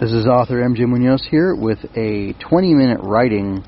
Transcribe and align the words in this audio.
This 0.00 0.10
is 0.10 0.24
author 0.24 0.62
MJ 0.62 0.88
Munoz 0.88 1.22
here 1.30 1.54
with 1.54 1.78
a 1.94 2.32
20 2.32 2.72
minute 2.72 3.00
writing 3.02 3.62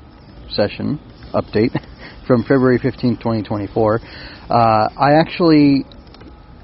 session 0.49 0.99
update 1.35 1.69
from 2.27 2.41
February 2.41 2.79
15, 2.81 3.17
2024. 3.17 3.99
Uh, 4.49 4.89
I 4.97 5.19
actually, 5.19 5.85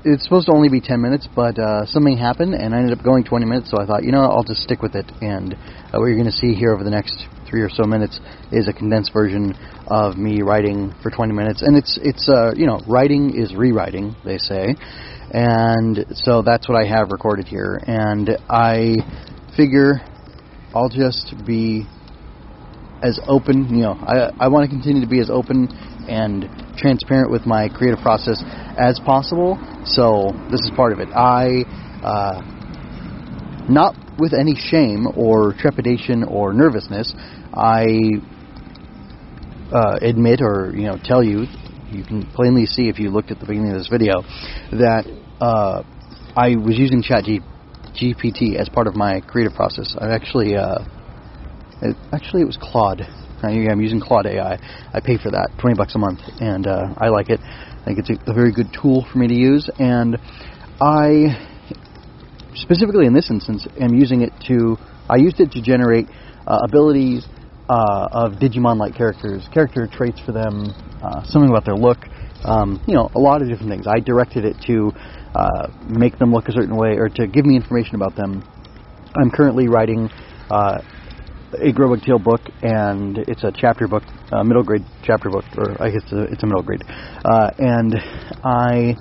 it's 0.04 0.24
supposed 0.24 0.48
to 0.48 0.54
only 0.54 0.70
be 0.70 0.82
10 0.82 1.00
minutes, 1.00 1.28
but 1.36 1.60
uh, 1.60 1.86
something 1.86 2.18
happened 2.18 2.56
and 2.56 2.74
I 2.74 2.80
ended 2.80 2.98
up 2.98 3.06
going 3.06 3.24
20 3.24 3.46
minutes, 3.46 3.70
so 3.70 3.78
I 3.80 3.86
thought, 3.86 4.04
you 4.04 4.12
know, 4.12 4.24
I'll 4.24 4.44
just 4.44 4.64
stick 4.64 4.82
with 4.82 4.96
it. 4.96 5.06
And 5.22 5.54
uh, 5.54 6.00
what 6.00 6.08
you're 6.08 6.18
going 6.18 6.26
to 6.26 6.32
see 6.32 6.56
here 6.56 6.74
over 6.74 6.84
the 6.84 6.90
next 6.90 7.24
three 7.48 7.62
or 7.62 7.70
so 7.70 7.84
minutes 7.84 8.20
is 8.52 8.68
a 8.68 8.74
condensed 8.74 9.14
version 9.14 9.54
of 9.86 10.18
me 10.18 10.42
writing 10.42 10.92
for 11.04 11.12
20 11.12 11.34
minutes. 11.34 11.62
And 11.62 11.78
it's, 11.78 12.00
it's 12.02 12.28
uh, 12.28 12.54
you 12.56 12.66
know, 12.66 12.82
writing 12.88 13.40
is 13.40 13.54
rewriting, 13.54 14.16
they 14.26 14.40
say. 14.40 14.76
And 15.30 16.04
so 16.16 16.42
that's 16.42 16.68
what 16.68 16.82
I 16.82 16.88
have 16.88 17.12
recorded 17.12 17.48
here. 17.48 17.80
And 17.86 18.28
I 18.50 18.96
figure 19.56 20.02
I'll 20.74 20.90
just 20.90 21.34
be 21.46 21.86
as 23.04 23.20
open, 23.28 23.76
you 23.76 23.82
know, 23.82 23.94
I, 23.94 24.46
I 24.46 24.48
want 24.48 24.70
to 24.70 24.70
continue 24.70 25.02
to 25.02 25.08
be 25.10 25.20
as 25.20 25.30
open 25.30 25.68
and 26.08 26.46
transparent 26.78 27.32
with 27.32 27.46
my 27.46 27.68
creative 27.68 28.00
process 28.00 28.42
as 28.78 29.00
possible. 29.00 29.60
So 29.86 30.32
this 30.50 30.62
is 30.62 30.72
part 30.76 30.94
of 30.94 31.00
it. 31.00 31.10
I, 31.10 31.66
uh, 32.04 32.42
not 33.70 33.96
with 34.18 34.34
any 34.34 34.56
shame 34.56 35.08
or 35.16 35.54
trepidation 35.54 36.24
or 36.24 36.54
nervousness, 36.54 37.14
I 37.54 37.86
uh, 39.74 39.98
admit 40.02 40.42
or 40.42 40.74
you 40.76 40.84
know 40.84 40.98
tell 41.04 41.24
you, 41.24 41.46
you 41.90 42.04
can 42.04 42.26
plainly 42.34 42.66
see 42.66 42.88
if 42.88 43.00
you 43.00 43.10
looked 43.10 43.32
at 43.32 43.40
the 43.40 43.46
beginning 43.46 43.72
of 43.72 43.78
this 43.78 43.90
video 43.90 44.22
that 44.72 45.06
uh, 45.42 45.84
I 46.36 46.56
was 46.56 46.78
using 46.78 47.04
ChatGPT 47.04 47.44
GPT 47.96 48.56
as 48.56 48.70
part 48.70 48.88
of 48.88 48.96
my 48.96 49.22
creative 49.22 49.54
process. 49.54 49.96
I 50.00 50.14
actually, 50.14 50.56
uh, 50.56 50.80
it, 51.82 51.96
actually, 52.14 52.42
it 52.42 52.46
was 52.46 52.58
Claude. 52.62 53.02
I'm 53.44 53.82
using 53.82 54.00
Claude 54.00 54.28
AI. 54.28 54.60
I 54.94 55.00
pay 55.00 55.18
for 55.18 55.32
that, 55.32 55.50
20 55.60 55.76
bucks 55.76 55.96
a 55.96 55.98
month, 55.98 56.20
and 56.40 56.68
uh, 56.68 56.94
I 56.98 57.10
like 57.10 57.30
it. 57.30 57.40
I 57.42 57.84
think 57.86 58.00
it's 58.00 58.10
a, 58.10 58.32
a, 58.32 58.34
very 58.34 58.52
good 58.52 58.68
tool 58.72 59.06
for 59.12 59.18
me 59.18 59.28
to 59.28 59.34
use, 59.34 59.68
and 59.80 60.18
I 60.80 61.48
specifically 62.54 63.08
in 63.08 63.14
this 63.14 63.32
instance 63.32 63.68
am 63.80 63.96
using 63.96 64.22
it 64.22 64.32
to. 64.48 64.78
I 65.10 65.16
used 65.18 65.40
it 65.40 65.52
to 65.54 65.62
generate 65.62 66.08
uh, 66.46 66.60
abilities 66.64 67.26
uh, 67.68 68.08
of 68.12 68.34
Digimon-like 68.34 68.96
characters, 68.96 69.48
character 69.52 69.88
traits 69.92 70.20
for 70.26 70.32
them, 70.32 70.68
uh, 71.02 71.24
something 71.24 71.50
about 71.50 71.66
their 71.66 71.76
look, 71.76 71.98
um, 72.44 72.82
you 72.88 72.96
know, 72.96 73.10
a 73.16 73.20
lot 73.20 73.42
of 73.42 73.48
different 73.48 73.72
things. 73.72 73.88
I 73.88 74.00
directed 74.00 74.46
it 74.46 74.56
to 74.68 74.92
uh, 75.36 75.68
make 75.88 76.18
them 76.20 76.32
look 76.32 76.48
a 76.48 76.52
certain 76.52 76.76
way 76.76 76.98
or 76.98 77.10
to 77.10 77.28
give 77.28 77.46
me 77.46 77.56
information 77.56 77.96
about 77.96 78.16
them. 78.16 78.44
I'm 79.16 79.32
currently 79.32 79.68
writing 79.68 80.10
uh, 80.50 80.82
a 81.54 81.72
Grobug 81.74 82.04
Tale 82.04 82.20
book, 82.20 82.42
and 82.62 83.18
it's 83.18 83.44
a 83.44 83.52
chapter 83.54 83.88
book, 83.88 84.04
a 84.32 84.44
middle 84.44 84.64
grade 84.64 84.86
chapter 85.04 85.30
book, 85.30 85.46
or 85.58 85.82
I 85.82 85.90
guess 85.92 86.02
it's 86.04 86.14
a, 86.14 86.24
it's 86.24 86.44
a 86.44 86.48
middle 86.48 86.64
grade. 86.64 86.84
Uh, 87.26 87.52
and 87.58 87.96
I 88.44 88.96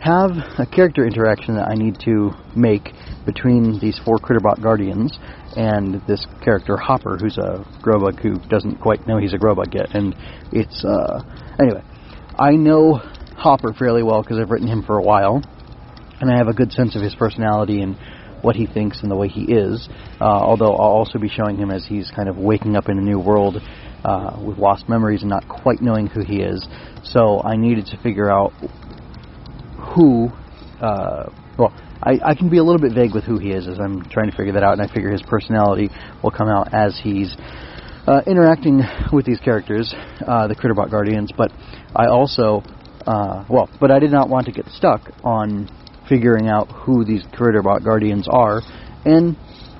have 0.00 0.32
a 0.58 0.66
character 0.66 1.06
interaction 1.06 1.54
that 1.54 1.68
I 1.68 1.74
need 1.74 1.98
to 2.04 2.32
make 2.54 2.92
between 3.24 3.78
these 3.80 3.98
four 4.04 4.18
Critterbot 4.18 4.62
Guardians 4.62 5.18
and 5.56 6.02
this 6.06 6.26
character 6.42 6.76
Hopper, 6.76 7.16
who's 7.16 7.38
a 7.38 7.64
Grobug 7.82 8.20
who 8.20 8.38
doesn't 8.48 8.80
quite 8.80 9.06
know 9.06 9.18
he's 9.18 9.32
a 9.32 9.38
Grobug 9.38 9.72
yet. 9.72 9.94
And 9.94 10.14
it's 10.52 10.84
uh, 10.84 11.22
anyway. 11.58 11.82
I 12.38 12.52
know 12.52 12.94
Hopper 13.36 13.72
fairly 13.72 14.02
well 14.02 14.22
because 14.22 14.38
I've 14.38 14.50
written 14.50 14.66
him 14.66 14.82
for 14.82 14.98
a 14.98 15.02
while, 15.02 15.42
and 16.20 16.30
I 16.30 16.36
have 16.36 16.48
a 16.48 16.52
good 16.52 16.72
sense 16.72 16.96
of 16.96 17.02
his 17.02 17.14
personality 17.14 17.80
and 17.80 17.96
what 18.42 18.56
he 18.56 18.66
thinks 18.66 19.02
and 19.02 19.10
the 19.10 19.16
way 19.16 19.28
he 19.28 19.44
is. 19.44 19.88
Uh, 20.20 20.24
although 20.24 20.72
I'll 20.72 20.90
also 20.90 21.18
be 21.18 21.28
showing 21.28 21.56
him 21.56 21.70
as 21.70 21.86
he's 21.86 22.10
kind 22.10 22.28
of 22.28 22.36
waking 22.36 22.76
up 22.76 22.88
in 22.88 22.98
a 22.98 23.00
new 23.00 23.20
world 23.20 23.56
uh, 24.04 24.36
with 24.44 24.58
lost 24.58 24.88
memories 24.88 25.22
and 25.22 25.30
not 25.30 25.48
quite 25.48 25.80
knowing 25.80 26.08
who 26.08 26.24
he 26.24 26.40
is. 26.40 26.66
So 27.04 27.40
I 27.40 27.56
needed 27.56 27.86
to 27.86 28.02
figure 28.02 28.30
out 28.30 28.52
who. 29.94 30.28
Uh, 30.80 31.30
well, 31.56 31.72
I, 32.02 32.18
I 32.22 32.34
can 32.34 32.50
be 32.50 32.58
a 32.58 32.64
little 32.64 32.80
bit 32.80 32.92
vague 32.92 33.14
with 33.14 33.24
who 33.24 33.38
he 33.38 33.52
is 33.52 33.68
as 33.68 33.78
I'm 33.78 34.04
trying 34.10 34.30
to 34.30 34.36
figure 34.36 34.54
that 34.54 34.64
out, 34.64 34.72
and 34.72 34.82
I 34.82 34.92
figure 34.92 35.10
his 35.10 35.22
personality 35.22 35.88
will 36.22 36.32
come 36.32 36.48
out 36.48 36.74
as 36.74 37.00
he's 37.02 37.34
uh, 38.06 38.20
interacting 38.26 38.82
with 39.12 39.24
these 39.24 39.40
characters, 39.40 39.94
uh, 40.26 40.46
the 40.48 40.54
Critterbot 40.54 40.90
Guardians. 40.90 41.30
But 41.36 41.52
I 41.94 42.06
also, 42.06 42.62
uh, 43.06 43.44
well, 43.48 43.68
but 43.80 43.90
I 43.90 43.98
did 43.98 44.10
not 44.10 44.28
want 44.28 44.46
to 44.46 44.52
get 44.52 44.66
stuck 44.68 45.10
on 45.22 45.68
figuring 46.08 46.48
out 46.48 46.70
who 46.70 47.04
these 47.04 47.24
Critterbot 47.32 47.84
Guardians 47.84 48.28
are. 48.30 48.60
And 49.04 49.36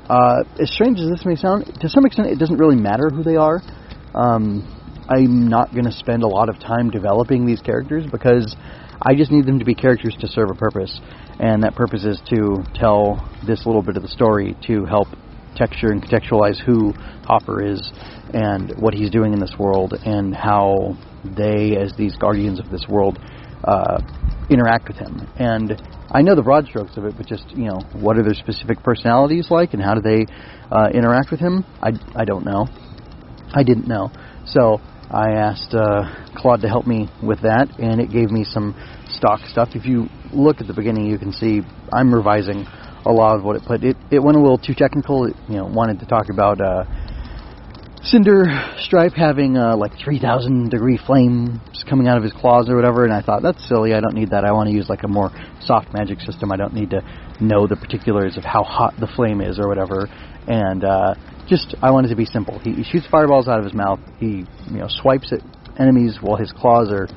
uh, 0.09 0.45
as 0.61 0.71
strange 0.73 0.99
as 1.01 1.11
this 1.11 1.25
may 1.25 1.37
sound, 1.37 1.67
to 1.81 1.89
some 1.89 2.05
extent, 2.05 2.29
it 2.29 2.39
doesn't 2.39 2.59
really 2.59 2.77
matter 2.77 3.11
who 3.11 3.23
they 3.23 3.37
are. 3.37 3.61
Um, 4.15 4.71
I'm 5.09 5.49
not 5.49 5.73
going 5.73 5.85
to 5.85 5.93
spend 5.93 6.23
a 6.23 6.27
lot 6.27 6.49
of 6.49 6.59
time 6.59 6.91
developing 6.91 7.45
these 7.45 7.61
characters 7.61 8.05
because 8.11 8.57
I 9.03 9.15
just 9.15 9.31
need 9.31 9.45
them 9.45 9.59
to 9.59 9.65
be 9.65 9.75
characters 9.75 10.17
to 10.21 10.29
serve 10.29 10.51
a 10.51 10.55
purpose, 10.55 10.99
and 11.39 11.63
that 11.63 11.75
purpose 11.75 12.05
is 12.05 12.21
to 12.31 12.65
tell 12.75 13.29
this 13.47 13.67
little 13.67 13.83
bit 13.83 13.97
of 13.97 14.03
the 14.03 14.09
story 14.09 14.57
to 14.67 14.87
help 14.87 15.09
texture 15.57 15.89
and 15.89 16.03
contextualize 16.03 16.59
who 16.65 16.93
Hopper 17.25 17.63
is 17.65 17.93
and 18.33 18.73
what 18.79 18.95
he's 18.95 19.11
doing 19.11 19.33
in 19.33 19.41
this 19.41 19.55
world 19.59 19.95
and 20.05 20.35
how 20.35 20.97
they, 21.25 21.77
as 21.77 21.93
these 21.97 22.17
guardians 22.17 22.61
of 22.61 22.71
this 22.71 22.87
world, 22.89 23.19
uh, 23.65 23.99
interact 24.51 24.89
with 24.89 24.97
him. 24.97 25.27
And 25.37 25.81
I 26.11 26.23
know 26.23 26.35
the 26.35 26.43
broad 26.43 26.67
strokes 26.67 26.97
of 26.97 27.05
it, 27.05 27.15
but 27.17 27.27
just 27.27 27.51
you 27.51 27.65
know, 27.65 27.81
what 27.95 28.19
are 28.19 28.23
their 28.23 28.35
specific 28.35 28.83
personalities 28.83 29.51
like, 29.51 29.73
and 29.75 29.83
how 29.83 29.95
do 29.95 30.01
they 30.01 30.27
uh, 30.71 30.89
interact 30.93 31.31
with 31.31 31.41
him? 31.41 31.65
I 31.83 31.93
I 32.15 32.25
don't 32.25 32.45
know. 32.45 32.67
I 33.55 33.63
didn't 33.63 33.89
know. 33.89 34.11
So 34.47 34.81
I 35.11 35.33
asked 35.33 35.75
uh, 35.75 36.05
Claude 36.37 36.61
to 36.63 36.69
help 36.69 36.87
me 36.87 37.09
with 37.23 37.43
that, 37.43 37.79
and 37.79 38.01
it 38.01 38.11
gave 38.11 38.31
me 38.31 38.45
some 38.45 38.75
stock 39.09 39.41
stuff. 39.47 39.71
If 39.75 39.87
you 39.87 40.09
look 40.33 40.61
at 40.61 40.67
the 40.67 40.75
beginning, 40.75 41.07
you 41.07 41.19
can 41.19 41.33
see 41.33 41.63
I'm 41.93 42.13
revising 42.13 42.67
a 43.07 43.13
lot 43.13 43.37
of 43.37 43.45
what 43.45 43.57
it 43.57 43.63
put. 43.65 43.85
It 43.85 43.97
it 44.11 44.19
went 44.21 44.37
a 44.37 44.41
little 44.41 44.59
too 44.59 44.75
technical. 44.75 45.27
It, 45.27 45.37
you 45.49 45.57
know, 45.57 45.67
wanted 45.67 46.01
to 46.01 46.07
talk 46.07 46.29
about 46.31 46.61
uh, 46.61 46.85
Cinder 48.05 48.45
Stripe 48.81 49.15
having 49.15 49.57
uh, 49.57 49.77
like 49.77 49.93
3,000 50.03 50.69
degree 50.69 50.99
flames 51.07 51.59
coming 51.89 52.07
out 52.07 52.17
of 52.17 52.23
his 52.23 52.33
claws 52.33 52.69
or 52.69 52.77
whatever, 52.77 53.05
and 53.05 53.13
I 53.13 53.23
thought 53.23 53.43
that's 53.43 53.67
silly. 53.67 53.95
I 53.95 54.01
don't 54.01 54.15
need 54.15 54.31
that. 54.31 54.45
I 54.45 54.53
want 54.53 54.69
to 54.69 54.75
use 54.75 54.89
like 54.89 55.05
a 55.05 55.09
more 55.09 55.31
soft 55.61 55.93
magic 55.93 56.21
system. 56.21 56.53
I 56.53 56.57
don't 56.57 56.75
need 56.75 56.91
to 56.91 57.01
know 57.41 57.67
the 57.67 57.77
particulars 57.77 58.37
of 58.37 58.45
how 58.45 58.63
hot 58.63 58.95
the 59.01 59.07
flame 59.07 59.41
is 59.41 59.59
or 59.59 59.69
whatever. 59.69 60.07
And 60.47 60.85
uh, 60.85 61.15
just 61.49 61.75
I 61.83 61.91
want 61.91 62.07
it 62.07 62.11
to 62.11 62.17
be 62.17 62.27
simple. 62.27 62.59
He, 62.59 62.73
he 62.73 62.85
shoots 62.85 63.07
fireballs 63.11 63.49
out 63.49 63.59
of 63.59 63.65
his 63.65 63.75
mouth. 63.75 64.01
He 64.19 64.45
you 64.71 64.79
know 64.79 64.89
swipes 64.89 65.33
at 65.33 65.41
enemies 65.79 66.19
while 66.21 66.37
his 66.37 66.53
claws 66.53 66.91
are 66.91 67.09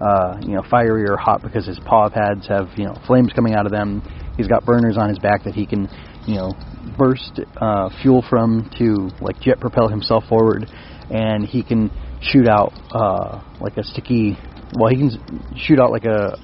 uh, 0.00 0.38
you 0.42 0.54
know 0.54 0.62
fiery 0.70 1.08
or 1.08 1.16
hot 1.16 1.42
because 1.42 1.66
his 1.66 1.78
paw 1.80 2.08
pads 2.08 2.46
have 2.46 2.68
you 2.76 2.84
know 2.84 2.96
flames 3.06 3.32
coming 3.34 3.54
out 3.54 3.66
of 3.66 3.72
them 3.72 4.02
He's 4.36 4.48
got 4.48 4.64
burners 4.64 4.96
on 4.98 5.08
his 5.08 5.18
back 5.18 5.44
that 5.44 5.54
he 5.54 5.66
can, 5.66 5.88
you 6.26 6.36
know, 6.36 6.52
burst 6.98 7.40
uh, 7.56 7.90
fuel 8.02 8.24
from 8.28 8.70
to 8.78 9.10
like 9.20 9.40
jet 9.40 9.60
propel 9.60 9.88
himself 9.88 10.24
forward, 10.28 10.66
and 11.10 11.44
he 11.44 11.62
can 11.62 11.90
shoot 12.20 12.48
out 12.48 12.72
uh, 12.92 13.42
like 13.60 13.76
a 13.76 13.84
sticky. 13.84 14.36
Well, 14.78 14.90
he 14.90 14.96
can 14.96 15.56
shoot 15.56 15.80
out 15.80 15.90
like 15.90 16.04
a. 16.04 16.38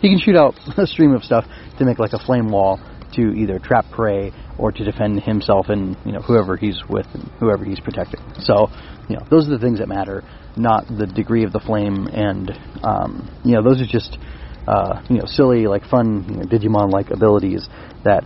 He 0.00 0.08
can 0.08 0.18
shoot 0.18 0.36
out 0.36 0.54
a 0.76 0.86
stream 0.86 1.12
of 1.12 1.22
stuff 1.22 1.44
to 1.78 1.84
make 1.84 1.98
like 1.98 2.12
a 2.12 2.18
flame 2.18 2.48
wall 2.48 2.80
to 3.14 3.32
either 3.32 3.58
trap 3.58 3.84
prey 3.90 4.32
or 4.58 4.72
to 4.72 4.84
defend 4.84 5.20
himself 5.22 5.66
and 5.68 5.96
you 6.04 6.12
know 6.12 6.20
whoever 6.20 6.56
he's 6.56 6.80
with 6.88 7.06
and 7.14 7.24
whoever 7.40 7.64
he's 7.64 7.80
protecting. 7.80 8.20
So 8.40 8.68
you 9.08 9.16
know 9.16 9.26
those 9.30 9.46
are 9.48 9.50
the 9.50 9.58
things 9.58 9.78
that 9.78 9.88
matter, 9.88 10.22
not 10.56 10.86
the 10.86 11.06
degree 11.06 11.44
of 11.44 11.52
the 11.52 11.60
flame. 11.60 12.06
And 12.06 12.50
um, 12.82 13.30
you 13.44 13.52
know 13.52 13.62
those 13.62 13.80
are 13.80 13.86
just 13.86 14.18
uh, 14.66 15.02
you 15.08 15.18
know, 15.18 15.26
silly, 15.26 15.66
like 15.66 15.84
fun 15.84 16.24
you 16.28 16.36
know, 16.36 16.44
Digimon-like 16.44 17.10
abilities 17.10 17.68
that 18.04 18.24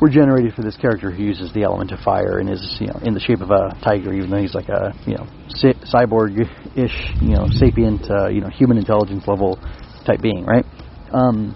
were 0.00 0.08
generated 0.08 0.54
for 0.54 0.62
this 0.62 0.76
character 0.76 1.10
who 1.10 1.22
uses 1.22 1.52
the 1.52 1.62
element 1.62 1.92
of 1.92 2.00
fire 2.00 2.38
and 2.38 2.48
is, 2.48 2.76
you 2.80 2.86
know, 2.86 2.98
in 3.02 3.12
the 3.14 3.20
shape 3.20 3.40
of 3.40 3.50
a 3.50 3.76
tiger, 3.84 4.12
even 4.12 4.30
though 4.30 4.40
he's 4.40 4.54
like 4.54 4.68
a, 4.68 4.94
you 5.06 5.14
know, 5.14 5.26
cyborg-ish, 5.92 7.14
you 7.20 7.36
know, 7.36 7.46
sapient, 7.50 8.10
uh, 8.10 8.28
you 8.28 8.40
know, 8.40 8.48
human 8.48 8.78
intelligence 8.78 9.24
level 9.26 9.58
type 10.06 10.20
being, 10.22 10.44
right? 10.44 10.64
Um, 11.12 11.54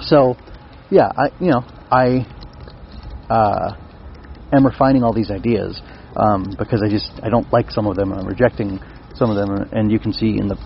so, 0.00 0.36
yeah, 0.90 1.08
I, 1.16 1.30
you 1.40 1.50
know, 1.50 1.64
I 1.90 2.26
uh, 3.28 3.76
am 4.52 4.64
refining 4.64 5.02
all 5.02 5.12
these 5.12 5.30
ideas 5.30 5.80
um, 6.16 6.54
because 6.58 6.82
I 6.84 6.88
just 6.88 7.10
I 7.22 7.28
don't 7.28 7.50
like 7.52 7.70
some 7.70 7.86
of 7.86 7.96
them. 7.96 8.12
I'm 8.12 8.26
rejecting 8.26 8.80
some 9.14 9.30
of 9.30 9.36
them, 9.36 9.68
and 9.72 9.90
you 9.90 9.98
can 9.98 10.12
see 10.12 10.38
in 10.38 10.48
the 10.48 10.56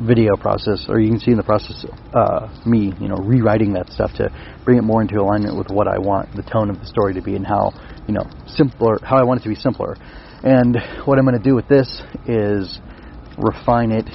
video 0.00 0.36
process, 0.36 0.86
or 0.88 1.00
you 1.00 1.10
can 1.10 1.20
see 1.20 1.30
in 1.30 1.36
the 1.36 1.42
process 1.42 1.84
uh, 2.14 2.48
me, 2.64 2.92
you 3.00 3.08
know, 3.08 3.16
rewriting 3.16 3.72
that 3.74 3.90
stuff 3.90 4.12
to 4.14 4.30
bring 4.64 4.78
it 4.78 4.82
more 4.82 5.02
into 5.02 5.20
alignment 5.20 5.56
with 5.56 5.68
what 5.68 5.88
I 5.88 5.98
want 5.98 6.34
the 6.34 6.42
tone 6.42 6.70
of 6.70 6.80
the 6.80 6.86
story 6.86 7.14
to 7.14 7.22
be 7.22 7.34
and 7.34 7.46
how, 7.46 7.72
you 8.06 8.14
know, 8.14 8.24
simpler, 8.46 8.98
how 9.02 9.18
I 9.18 9.24
want 9.24 9.40
it 9.40 9.42
to 9.44 9.48
be 9.48 9.56
simpler. 9.56 9.96
And 10.42 10.76
what 11.04 11.18
I'm 11.18 11.24
going 11.24 11.40
to 11.40 11.42
do 11.42 11.54
with 11.54 11.68
this 11.68 12.02
is 12.26 12.78
refine 13.36 13.90
it 13.92 14.08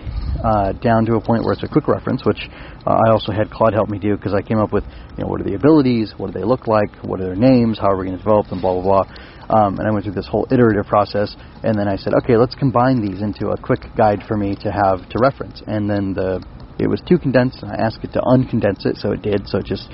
uh, 0.44 0.72
down 0.74 1.06
to 1.06 1.16
a 1.16 1.22
point 1.22 1.44
where 1.44 1.54
it's 1.54 1.64
a 1.64 1.68
quick 1.68 1.88
reference, 1.88 2.26
which 2.26 2.50
uh, 2.86 2.98
I 3.06 3.12
also 3.12 3.32
had 3.32 3.52
Claude 3.52 3.74
help 3.74 3.90
me 3.90 4.00
do 4.00 4.16
because 4.16 4.34
I 4.34 4.42
came 4.42 4.60
up 4.60 4.72
with, 4.72 4.84
you 5.18 5.24
know, 5.24 5.30
what 5.30 5.42
are 5.42 5.44
the 5.44 5.56
abilities, 5.56 6.14
what 6.18 6.32
do 6.32 6.40
they 6.40 6.46
look 6.46 6.68
like, 6.68 6.90
what 7.04 7.20
are 7.22 7.26
their 7.26 7.36
names, 7.36 7.78
how 7.78 7.92
are 7.92 7.98
we 7.98 8.06
going 8.06 8.18
to 8.18 8.24
develop 8.24 8.48
them, 8.48 8.62
blah 8.62 8.74
blah 8.74 9.04
blah. 9.04 9.06
Um, 9.50 9.78
and 9.78 9.88
I 9.88 9.92
went 9.92 10.06
through 10.06 10.16
this 10.16 10.28
whole 10.28 10.48
iterative 10.50 10.88
process, 10.88 11.36
and 11.64 11.78
then 11.78 11.88
I 11.88 11.98
said, 11.98 12.14
okay, 12.24 12.38
let's 12.38 12.56
combine 12.56 13.02
these 13.02 13.22
into 13.22 13.50
a 13.50 13.58
quick 13.58 13.82
guide 13.98 14.24
for 14.28 14.38
me 14.38 14.56
to 14.64 14.72
have 14.72 15.08
to 15.10 15.20
reference. 15.20 15.62
And 15.68 15.90
then 15.90 16.14
the 16.14 16.44
it 16.80 16.88
was 16.88 17.02
too 17.08 17.18
condensed, 17.18 17.62
and 17.62 17.72
I 17.72 17.76
asked 17.76 18.00
it 18.04 18.14
to 18.14 18.22
uncondense 18.22 18.86
it, 18.86 18.98
so 18.98 19.12
it 19.12 19.22
did. 19.22 19.48
So 19.48 19.60
it 19.60 19.66
just 19.66 19.88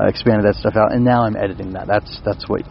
uh, 0.00 0.06
expanded 0.06 0.44
that 0.46 0.56
stuff 0.56 0.74
out, 0.76 0.92
and 0.92 1.04
now 1.04 1.22
I'm 1.22 1.36
editing 1.36 1.72
that. 1.74 1.86
That's 1.86 2.20
that's 2.24 2.48
what 2.48 2.62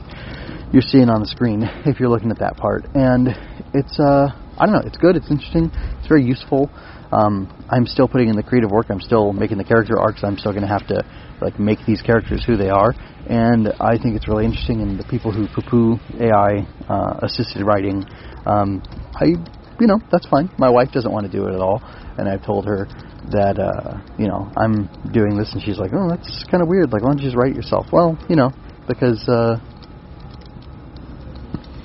you're 0.73 0.83
seeing 0.83 1.09
on 1.09 1.21
the 1.21 1.27
screen 1.27 1.63
if 1.85 1.99
you're 1.99 2.09
looking 2.09 2.31
at 2.31 2.39
that 2.39 2.57
part. 2.57 2.85
And 2.93 3.29
it's 3.73 3.99
uh, 3.99 4.35
I 4.57 4.65
don't 4.65 4.73
know, 4.73 4.83
it's 4.85 4.97
good, 4.97 5.15
it's 5.15 5.29
interesting, 5.29 5.71
it's 5.99 6.07
very 6.07 6.23
useful. 6.23 6.69
Um, 7.13 7.51
I'm 7.69 7.85
still 7.85 8.07
putting 8.07 8.29
in 8.29 8.35
the 8.35 8.43
creative 8.43 8.71
work. 8.71 8.87
I'm 8.89 8.99
still 9.01 9.33
making 9.33 9.57
the 9.57 9.63
character 9.63 9.99
arcs. 9.99 10.23
I'm 10.23 10.37
still 10.37 10.51
going 10.51 10.65
to 10.65 10.73
have 10.73 10.87
to 10.87 11.05
like 11.41 11.59
make 11.59 11.77
these 11.85 12.01
characters 12.01 12.43
who 12.45 12.57
they 12.57 12.69
are, 12.69 12.89
and 13.29 13.69
I 13.79 14.01
think 14.01 14.15
it's 14.15 14.27
really 14.27 14.45
interesting. 14.45 14.81
And 14.81 14.99
the 14.99 15.05
people 15.05 15.31
who 15.31 15.47
poo-poo 15.47 15.99
AI 16.19 16.65
uh, 16.89 17.19
assisted 17.21 17.61
writing, 17.63 18.03
um, 18.47 18.81
I, 19.13 19.37
you 19.79 19.85
know, 19.85 19.99
that's 20.11 20.25
fine. 20.25 20.49
My 20.57 20.69
wife 20.69 20.91
doesn't 20.91 21.11
want 21.11 21.29
to 21.29 21.31
do 21.31 21.45
it 21.45 21.53
at 21.53 21.61
all, 21.61 21.81
and 22.17 22.27
I've 22.27 22.43
told 22.43 22.65
her 22.65 22.87
that 23.29 23.61
uh, 23.61 24.01
you 24.17 24.27
know 24.27 24.51
I'm 24.57 24.89
doing 25.13 25.37
this, 25.37 25.53
and 25.53 25.61
she's 25.61 25.77
like, 25.77 25.91
oh, 25.93 26.09
that's 26.09 26.45
kind 26.49 26.63
of 26.63 26.67
weird. 26.67 26.91
Like, 26.91 27.03
why 27.03 27.09
don't 27.09 27.19
you 27.19 27.29
just 27.29 27.37
write 27.37 27.51
it 27.51 27.57
yourself? 27.57 27.85
Well, 27.93 28.17
you 28.27 28.35
know, 28.35 28.49
because 28.87 29.21
uh, 29.29 29.61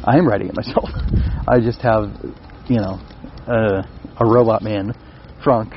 I 0.05 0.17
am 0.17 0.27
writing 0.27 0.49
it 0.49 0.57
myself. 0.57 0.89
I 1.49 1.61
just 1.61 1.81
have, 1.83 2.17
you 2.69 2.77
know, 2.77 3.01
uh, 3.47 3.83
a 4.21 4.27
robot 4.27 4.63
man, 4.63 4.93
Franck. 5.43 5.73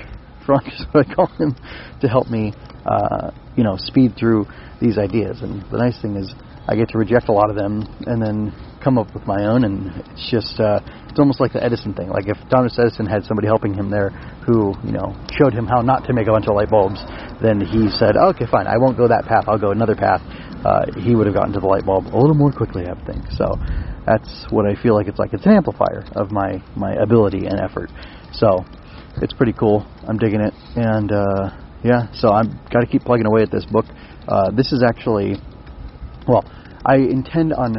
Franck 0.45 0.67
is 0.67 0.85
what 0.91 1.07
I 1.07 1.13
call 1.13 1.27
him, 1.37 1.55
to 2.01 2.07
help 2.07 2.27
me, 2.27 2.53
uh, 2.85 3.31
you 3.55 3.63
know, 3.63 3.77
speed 3.77 4.15
through 4.19 4.45
these 4.81 4.97
ideas. 4.97 5.41
And 5.41 5.61
the 5.71 5.77
nice 5.77 6.01
thing 6.01 6.15
is, 6.15 6.33
I 6.67 6.75
get 6.75 6.89
to 6.89 6.97
reject 6.97 7.29
a 7.29 7.31
lot 7.31 7.49
of 7.49 7.55
them 7.55 7.83
and 8.05 8.21
then 8.21 8.53
come 8.83 8.97
up 8.97 9.13
with 9.13 9.25
my 9.25 9.45
own. 9.45 9.63
And 9.63 9.89
it's 10.11 10.29
just, 10.29 10.59
uh, 10.59 10.79
it's 11.09 11.19
almost 11.19 11.39
like 11.39 11.53
the 11.53 11.63
Edison 11.63 11.93
thing. 11.93 12.09
Like 12.09 12.27
if 12.27 12.37
Thomas 12.49 12.77
Edison 12.79 13.05
had 13.05 13.23
somebody 13.23 13.47
helping 13.47 13.73
him 13.73 13.89
there 13.89 14.09
who, 14.45 14.73
you 14.83 14.91
know, 14.91 15.13
showed 15.37 15.53
him 15.53 15.65
how 15.65 15.81
not 15.81 16.05
to 16.05 16.13
make 16.13 16.27
a 16.27 16.31
bunch 16.31 16.47
of 16.47 16.55
light 16.55 16.69
bulbs, 16.69 17.01
then 17.41 17.61
he 17.61 17.89
said, 17.89 18.15
oh, 18.17 18.29
okay, 18.29 18.45
fine, 18.49 18.67
I 18.67 18.77
won't 18.77 18.97
go 18.97 19.07
that 19.07 19.25
path. 19.27 19.45
I'll 19.47 19.59
go 19.59 19.71
another 19.71 19.95
path. 19.95 20.21
Uh, 20.65 20.85
he 21.01 21.15
would 21.15 21.25
have 21.25 21.35
gotten 21.35 21.53
to 21.53 21.59
the 21.59 21.67
light 21.67 21.85
bulb 21.85 22.07
a 22.07 22.17
little 22.17 22.37
more 22.37 22.51
quickly, 22.51 22.85
I 22.85 22.93
think. 23.05 23.25
So 23.33 23.57
that's 24.05 24.47
what 24.49 24.65
I 24.65 24.81
feel 24.81 24.95
like 24.95 25.07
it's 25.07 25.19
like. 25.19 25.33
It's 25.33 25.45
an 25.45 25.53
amplifier 25.53 26.05
of 26.15 26.31
my 26.31 26.63
my 26.75 26.93
ability 26.93 27.45
and 27.45 27.59
effort. 27.59 27.89
So 28.33 28.65
it's 29.21 29.33
pretty 29.33 29.53
cool. 29.53 29.85
I'm 30.07 30.17
digging 30.17 30.41
it, 30.41 30.53
and 30.75 31.11
uh, 31.11 31.49
yeah. 31.83 32.11
So 32.13 32.29
I'm 32.29 32.59
got 32.71 32.81
to 32.81 32.87
keep 32.87 33.03
plugging 33.03 33.25
away 33.25 33.43
at 33.43 33.51
this 33.51 33.65
book. 33.65 33.85
Uh, 34.27 34.51
this 34.51 34.71
is 34.71 34.83
actually, 34.83 35.35
well, 36.27 36.43
I 36.85 36.95
intend 36.95 37.53
on. 37.53 37.73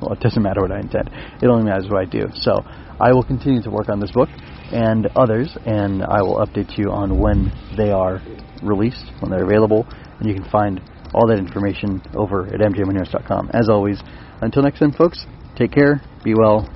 Well, 0.00 0.12
it 0.12 0.20
doesn't 0.20 0.42
matter 0.42 0.60
what 0.60 0.70
I 0.70 0.80
intend. 0.80 1.10
It 1.42 1.46
only 1.46 1.64
matters 1.64 1.88
what 1.90 2.00
I 2.00 2.04
do. 2.04 2.28
So 2.34 2.62
I 3.00 3.12
will 3.12 3.24
continue 3.24 3.62
to 3.62 3.70
work 3.70 3.88
on 3.88 3.98
this 3.98 4.12
book 4.12 4.28
and 4.72 5.08
others, 5.16 5.56
and 5.66 6.02
I 6.04 6.22
will 6.22 6.36
update 6.36 6.78
you 6.78 6.90
on 6.90 7.18
when 7.18 7.52
they 7.76 7.90
are 7.90 8.20
released, 8.62 9.10
when 9.20 9.30
they're 9.30 9.44
available, 9.44 9.86
and 10.18 10.28
you 10.28 10.34
can 10.34 10.48
find 10.50 10.80
all 11.14 11.26
that 11.28 11.38
information 11.38 12.02
over 12.14 12.46
at 12.46 12.60
mjmunoz.com. 12.60 13.50
As 13.52 13.68
always, 13.68 14.00
until 14.40 14.62
next 14.62 14.80
time, 14.80 14.92
folks, 14.92 15.26
take 15.56 15.72
care, 15.72 16.02
be 16.24 16.34
well, 16.34 16.68